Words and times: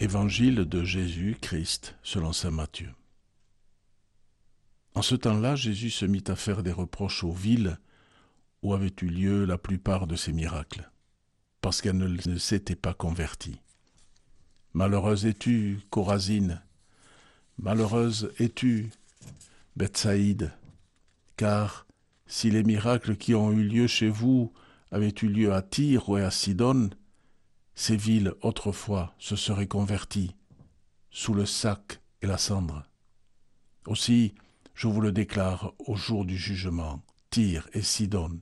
Évangile 0.00 0.64
de 0.64 0.84
Jésus-Christ 0.84 1.96
selon 2.04 2.32
Saint 2.32 2.52
Matthieu. 2.52 2.90
En 4.94 5.02
ce 5.02 5.16
temps-là, 5.16 5.56
Jésus 5.56 5.90
se 5.90 6.04
mit 6.04 6.22
à 6.28 6.36
faire 6.36 6.62
des 6.62 6.70
reproches 6.70 7.24
aux 7.24 7.32
villes 7.32 7.78
où 8.62 8.74
avaient 8.74 8.94
eu 9.02 9.06
lieu 9.06 9.44
la 9.44 9.58
plupart 9.58 10.06
de 10.06 10.14
ses 10.14 10.32
miracles, 10.32 10.88
parce 11.60 11.82
qu'elles 11.82 11.98
ne 11.98 12.38
s'étaient 12.38 12.76
pas 12.76 12.94
converties. 12.94 13.60
Malheureuse 14.72 15.26
es-tu, 15.26 15.80
Corazine, 15.90 16.62
malheureuse 17.58 18.32
es-tu, 18.38 18.90
Bethsaïde, 19.74 20.52
car 21.36 21.88
si 22.28 22.52
les 22.52 22.62
miracles 22.62 23.16
qui 23.16 23.34
ont 23.34 23.50
eu 23.50 23.64
lieu 23.64 23.88
chez 23.88 24.10
vous 24.10 24.52
avaient 24.92 25.14
eu 25.22 25.26
lieu 25.26 25.52
à 25.52 25.60
Tyr 25.60 26.08
ou 26.08 26.14
à 26.14 26.30
Sidon, 26.30 26.90
ces 27.78 27.96
villes 27.96 28.34
autrefois 28.42 29.14
se 29.20 29.36
seraient 29.36 29.68
converties 29.68 30.34
sous 31.10 31.32
le 31.32 31.46
sac 31.46 32.00
et 32.22 32.26
la 32.26 32.36
cendre. 32.36 32.82
Aussi, 33.86 34.34
je 34.74 34.88
vous 34.88 35.00
le 35.00 35.12
déclare, 35.12 35.74
au 35.78 35.94
jour 35.94 36.24
du 36.24 36.36
jugement, 36.36 37.00
Tyr 37.30 37.68
et 37.74 37.82
Sidon 37.82 38.40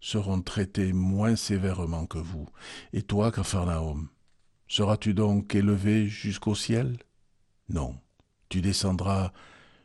seront 0.00 0.42
traités 0.42 0.92
moins 0.92 1.36
sévèrement 1.36 2.06
que 2.06 2.18
vous. 2.18 2.48
Et 2.92 3.02
toi, 3.02 3.30
Capharnaüm, 3.30 4.08
seras-tu 4.66 5.14
donc 5.14 5.54
élevé 5.54 6.08
jusqu'au 6.08 6.56
ciel? 6.56 6.98
Non, 7.68 7.94
tu 8.48 8.62
descendras 8.62 9.32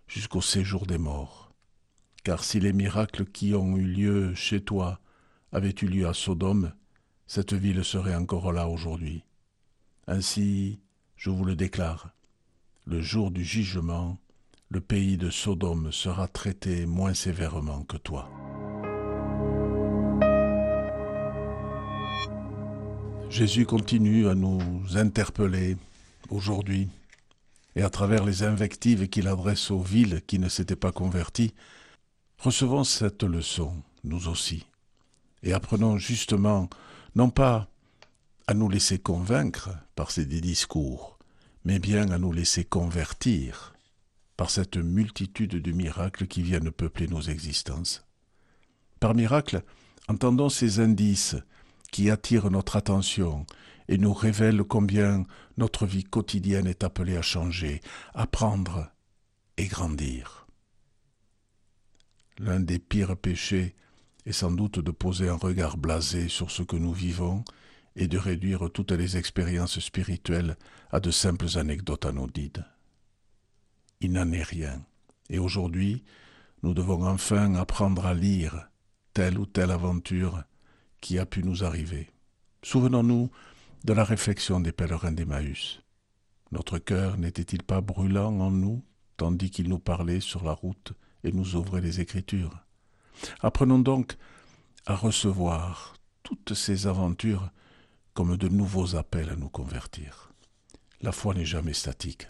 jusqu'au 0.08 0.42
séjour 0.42 0.88
des 0.88 0.98
morts. 0.98 1.54
Car 2.24 2.44
si 2.44 2.60
les 2.60 2.74
miracles 2.74 3.26
qui 3.26 3.54
ont 3.54 3.78
eu 3.78 3.86
lieu 3.86 4.34
chez 4.34 4.60
toi 4.60 5.00
avaient 5.52 5.76
eu 5.84 5.86
lieu 5.86 6.08
à 6.08 6.16
Sodome, 6.16 6.74
cette 7.28 7.54
ville 7.54 7.84
serait 7.84 8.16
encore 8.16 8.52
là 8.54 8.68
aujourd'hui. 8.68 9.24
Ainsi, 10.08 10.80
je 11.18 11.30
vous 11.30 11.44
le 11.44 11.56
déclare, 11.56 12.10
le 12.86 13.02
jour 13.02 13.32
du 13.32 13.44
jugement, 13.44 14.18
le 14.70 14.80
pays 14.80 15.18
de 15.18 15.30
Sodome 15.30 15.92
sera 15.92 16.28
traité 16.28 16.86
moins 16.86 17.14
sévèrement 17.14 17.84
que 17.84 17.98
toi. 17.98 18.30
Jésus 23.30 23.66
continue 23.66 24.28
à 24.30 24.36
nous 24.36 24.72
interpeller 24.96 25.76
aujourd'hui, 26.30 26.88
et 27.76 27.84
à 27.84 27.90
travers 27.90 28.26
les 28.26 28.44
invectives 28.44 29.08
qu'il 29.10 29.28
adresse 29.28 29.70
aux 29.70 29.82
villes 29.82 30.22
qui 30.26 30.40
ne 30.40 30.50
s'étaient 30.50 30.78
pas 30.78 30.92
converties, 30.92 31.54
recevons 32.40 32.84
cette 32.84 33.24
leçon, 33.24 33.74
nous 34.04 34.30
aussi, 34.30 34.66
et 35.44 35.54
apprenons 35.54 35.98
justement 35.98 36.70
non 37.18 37.32
pas 37.32 37.68
à 38.46 38.54
nous 38.54 38.70
laisser 38.70 39.00
convaincre 39.00 39.72
par 39.96 40.12
ces 40.12 40.24
discours, 40.28 41.18
mais 41.66 41.80
bien 41.80 42.12
à 42.12 42.20
nous 42.20 42.32
laisser 42.32 42.64
convertir 42.64 43.74
par 44.38 44.52
cette 44.52 44.78
multitude 44.78 45.56
de 45.60 45.72
miracles 45.72 46.28
qui 46.28 46.44
viennent 46.44 46.70
peupler 46.70 47.08
nos 47.08 47.22
existences. 47.22 48.06
Par 49.00 49.16
miracle, 49.16 49.64
entendons 50.08 50.50
ces 50.50 50.80
indices 50.80 51.36
qui 51.92 52.12
attirent 52.12 52.52
notre 52.52 52.76
attention 52.76 53.48
et 53.88 53.98
nous 53.98 54.14
révèlent 54.14 54.64
combien 54.64 55.26
notre 55.58 55.88
vie 55.88 56.04
quotidienne 56.04 56.68
est 56.68 56.84
appelée 56.84 57.18
à 57.18 57.24
changer, 57.24 57.82
apprendre 58.14 58.92
et 59.58 59.66
grandir. 59.66 60.46
L'un 62.38 62.60
des 62.60 62.78
pires 62.78 63.18
péchés 63.18 63.76
et 64.28 64.34
sans 64.34 64.52
doute 64.52 64.80
de 64.80 64.92
poser 64.92 65.30
un 65.30 65.38
regard 65.38 65.78
blasé 65.78 66.28
sur 66.28 66.52
ce 66.52 66.62
que 66.62 66.76
nous 66.76 66.92
vivons 66.92 67.46
et 67.96 68.10
de 68.10 68.18
réduire 68.18 68.70
toutes 68.74 68.92
les 68.92 69.16
expériences 69.16 69.80
spirituelles 69.80 70.58
à 70.92 71.00
de 71.00 71.12
simples 71.12 71.58
anecdotes 71.58 72.06
anodines. 72.06 72.66
Il 74.02 74.12
n'en 74.12 74.30
est 74.34 74.44
rien, 74.44 74.84
et 75.30 75.40
aujourd'hui, 75.40 76.04
nous 76.62 76.74
devons 76.74 77.08
enfin 77.08 77.56
apprendre 77.56 78.06
à 78.06 78.14
lire 78.14 78.70
telle 79.14 79.40
ou 79.40 79.46
telle 79.46 79.72
aventure 79.72 80.44
qui 81.00 81.18
a 81.20 81.26
pu 81.26 81.42
nous 81.42 81.64
arriver. 81.64 82.10
Souvenons-nous 82.64 83.32
de 83.86 83.94
la 83.94 84.04
réflexion 84.04 84.60
des 84.60 84.74
pèlerins 84.74 85.14
d'Emmaüs. 85.14 85.82
Notre 86.52 86.80
cœur 86.80 87.18
n'était-il 87.18 87.64
pas 87.64 87.80
brûlant 87.80 88.38
en 88.42 88.52
nous, 88.52 88.84
tandis 89.16 89.52
qu'ils 89.52 89.70
nous 89.70 89.80
parlaient 89.80 90.20
sur 90.20 90.44
la 90.44 90.52
route 90.52 90.92
et 91.24 91.32
nous 91.32 91.56
ouvraient 91.56 91.82
les 91.82 92.02
Écritures? 92.02 92.67
Apprenons 93.42 93.80
donc 93.80 94.18
à 94.86 94.96
recevoir 94.96 95.96
toutes 96.24 96.54
ces 96.54 96.88
aventures 96.88 97.50
comme 98.14 98.38
de 98.38 98.48
nouveaux 98.48 98.96
appels 98.96 99.30
à 99.30 99.36
nous 99.36 99.50
convertir. 99.50 100.32
La 101.02 101.12
foi 101.12 101.34
n'est 101.34 101.46
jamais 101.46 101.74
statique. 101.74 102.28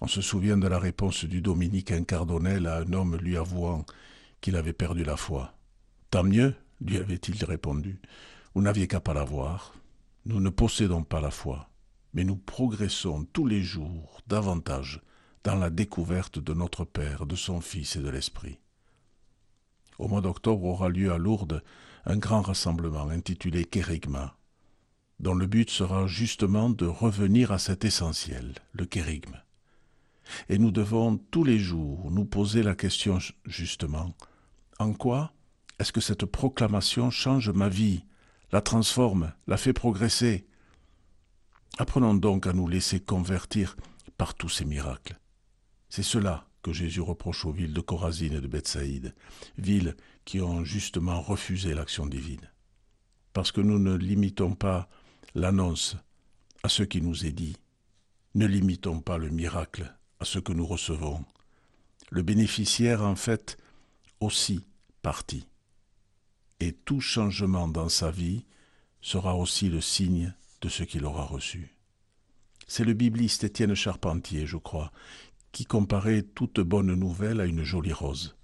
On 0.00 0.06
se 0.06 0.20
souvient 0.20 0.56
de 0.56 0.68
la 0.68 0.78
réponse 0.78 1.24
du 1.24 1.42
dominicain 1.42 2.04
Cardonnel 2.04 2.66
à 2.66 2.78
un 2.78 2.92
homme 2.92 3.16
lui 3.16 3.36
avouant 3.36 3.84
qu'il 4.40 4.56
avait 4.56 4.72
perdu 4.72 5.04
la 5.04 5.16
foi. 5.16 5.54
Tant 6.10 6.24
mieux, 6.24 6.54
lui 6.80 6.96
avait-il 6.96 7.44
répondu, 7.44 8.00
vous 8.54 8.62
n'aviez 8.62 8.88
qu'à 8.88 9.00
pas 9.00 9.14
la 9.14 9.24
voir. 9.24 9.74
Nous 10.26 10.40
ne 10.40 10.50
possédons 10.50 11.02
pas 11.02 11.20
la 11.20 11.30
foi, 11.30 11.70
mais 12.12 12.24
nous 12.24 12.36
progressons 12.36 13.26
tous 13.32 13.46
les 13.46 13.62
jours 13.62 14.20
davantage 14.26 15.00
dans 15.44 15.54
la 15.54 15.70
découverte 15.70 16.38
de 16.38 16.52
notre 16.52 16.84
Père, 16.84 17.26
de 17.26 17.36
son 17.36 17.60
Fils 17.60 17.96
et 17.96 18.00
de 18.00 18.08
l'Esprit. 18.08 18.58
Au 20.00 20.08
mois 20.08 20.22
d'octobre 20.22 20.64
aura 20.64 20.88
lieu 20.88 21.12
à 21.12 21.18
Lourdes 21.18 21.62
un 22.06 22.16
grand 22.16 22.40
rassemblement 22.40 23.10
intitulé 23.10 23.66
Kérigma, 23.66 24.34
dont 25.18 25.34
le 25.34 25.46
but 25.46 25.68
sera 25.68 26.06
justement 26.06 26.70
de 26.70 26.86
revenir 26.86 27.52
à 27.52 27.58
cet 27.58 27.84
essentiel, 27.84 28.54
le 28.72 28.86
kérigme. 28.86 29.36
Et 30.48 30.56
nous 30.56 30.70
devons 30.70 31.18
tous 31.18 31.44
les 31.44 31.58
jours 31.58 32.10
nous 32.10 32.24
poser 32.24 32.62
la 32.62 32.74
question 32.74 33.18
justement, 33.44 34.14
en 34.78 34.94
quoi 34.94 35.34
est-ce 35.78 35.92
que 35.92 36.00
cette 36.00 36.24
proclamation 36.24 37.10
change 37.10 37.50
ma 37.50 37.68
vie, 37.68 38.06
la 38.52 38.62
transforme, 38.62 39.34
la 39.46 39.58
fait 39.58 39.74
progresser? 39.74 40.46
Apprenons 41.76 42.14
donc 42.14 42.46
à 42.46 42.54
nous 42.54 42.68
laisser 42.68 43.00
convertir 43.00 43.76
par 44.16 44.32
tous 44.32 44.48
ces 44.48 44.64
miracles. 44.64 45.20
C'est 45.90 46.02
cela 46.02 46.49
que 46.62 46.72
Jésus 46.72 47.00
reproche 47.00 47.44
aux 47.44 47.52
villes 47.52 47.72
de 47.72 47.80
Corazine 47.80 48.34
et 48.34 48.40
de 48.40 48.46
Bethsaïde, 48.46 49.14
villes 49.58 49.96
qui 50.24 50.40
ont 50.40 50.64
justement 50.64 51.20
refusé 51.20 51.74
l'action 51.74 52.06
divine. 52.06 52.50
Parce 53.32 53.52
que 53.52 53.60
nous 53.60 53.78
ne 53.78 53.96
limitons 53.96 54.54
pas 54.54 54.88
l'annonce 55.34 55.96
à 56.62 56.68
ce 56.68 56.82
qui 56.82 57.00
nous 57.00 57.24
est 57.24 57.32
dit, 57.32 57.56
ne 58.34 58.46
limitons 58.46 59.00
pas 59.00 59.18
le 59.18 59.30
miracle 59.30 59.94
à 60.20 60.24
ce 60.24 60.38
que 60.38 60.52
nous 60.52 60.66
recevons. 60.66 61.24
Le 62.10 62.22
bénéficiaire, 62.22 63.02
en 63.02 63.16
fait, 63.16 63.56
aussi 64.20 64.64
partie. 65.02 65.46
Et 66.60 66.72
tout 66.72 67.00
changement 67.00 67.68
dans 67.68 67.88
sa 67.88 68.10
vie 68.10 68.44
sera 69.00 69.34
aussi 69.36 69.68
le 69.68 69.80
signe 69.80 70.34
de 70.60 70.68
ce 70.68 70.82
qu'il 70.82 71.04
aura 71.04 71.24
reçu. 71.24 71.74
C'est 72.66 72.84
le 72.84 72.92
bibliste 72.92 73.44
Étienne 73.44 73.74
Charpentier, 73.74 74.46
je 74.46 74.56
crois, 74.56 74.92
qui 75.52 75.64
comparait 75.64 76.22
toute 76.22 76.60
bonne 76.60 76.94
nouvelle 76.94 77.40
à 77.40 77.46
une 77.46 77.64
jolie 77.64 77.92
rose. 77.92 78.36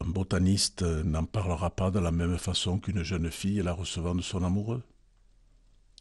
Un 0.00 0.08
botaniste 0.08 0.82
n'en 0.82 1.24
parlera 1.24 1.70
pas 1.70 1.90
de 1.90 1.98
la 1.98 2.10
même 2.10 2.38
façon 2.38 2.78
qu'une 2.78 3.02
jeune 3.02 3.30
fille 3.30 3.62
la 3.62 3.72
recevant 3.72 4.14
de 4.14 4.22
son 4.22 4.42
amoureux. 4.42 4.82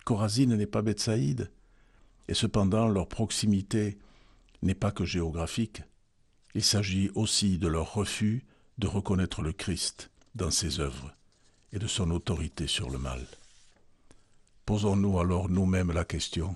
Corazine 0.06 0.56
n'est 0.56 0.66
pas 0.66 0.82
Bethsaïde, 0.82 1.52
et 2.28 2.34
cependant 2.34 2.88
leur 2.88 3.08
proximité 3.08 3.98
n'est 4.62 4.76
pas 4.76 4.92
que 4.92 5.06
géographique. 5.06 5.84
Il 6.56 6.64
s'agit 6.64 7.12
aussi 7.16 7.58
de 7.58 7.68
leur 7.68 7.94
refus 7.94 8.46
de 8.78 8.88
reconnaître 8.88 9.42
le 9.42 9.52
Christ 9.52 10.10
dans 10.36 10.52
ses 10.52 10.80
œuvres 10.80 11.14
et 11.74 11.80
de 11.80 11.88
son 11.88 12.10
autorité 12.12 12.66
sur 12.66 12.90
le 12.90 12.98
mal. 12.98 13.26
Posons-nous 14.66 15.20
alors 15.20 15.50
nous-mêmes 15.50 15.92
la 15.92 16.06
question 16.06 16.56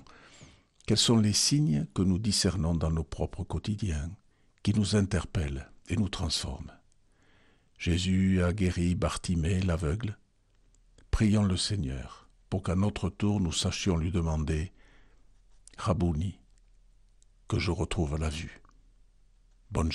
quels 0.86 0.98
sont 0.98 1.16
les 1.16 1.32
signes 1.32 1.86
que 1.94 2.02
nous 2.02 2.18
discernons 2.18 2.74
dans 2.74 2.90
nos 2.90 3.04
propres 3.04 3.42
quotidiens, 3.42 4.10
qui 4.62 4.74
nous 4.74 4.96
interpellent 4.96 5.70
et 5.88 5.96
nous 5.96 6.10
transforment? 6.10 6.72
Jésus 7.78 8.42
a 8.42 8.52
guéri 8.52 8.94
Bartimée 8.94 9.60
l'aveugle. 9.60 10.18
Prions 11.10 11.44
le 11.44 11.56
Seigneur 11.56 12.28
pour 12.50 12.62
qu'à 12.62 12.74
notre 12.74 13.08
tour 13.08 13.40
nous 13.40 13.52
sachions 13.52 13.96
lui 13.96 14.10
demander 14.10 14.72
Rabouni, 15.78 16.38
que 17.48 17.58
je 17.58 17.70
retrouve 17.70 18.18
la 18.18 18.28
vue. 18.28 18.62
Bonne 19.70 19.90
journée. 19.90 19.92